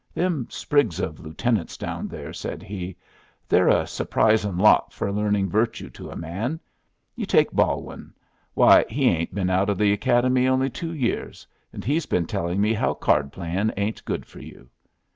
[0.15, 2.97] "Them sprigs of lieutenants down there," said he,
[3.47, 6.59] "they're a surprising lot for learning virtue to a man.
[7.15, 8.11] You take Balwin.
[8.55, 12.59] Why, he ain't been out of the Academy only two years, and he's been telling
[12.59, 14.71] me how card playing ain't good for you.